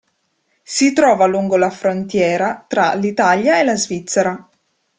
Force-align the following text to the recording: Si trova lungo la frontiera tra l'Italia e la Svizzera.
Si 0.63 0.93
trova 0.93 1.27
lungo 1.27 1.57
la 1.57 1.69
frontiera 1.69 2.65
tra 2.67 2.95
l'Italia 2.95 3.59
e 3.59 3.63
la 3.63 3.75
Svizzera. 3.75 4.49